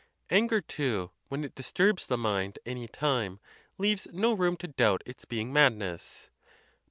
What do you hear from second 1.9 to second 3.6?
the mind any time,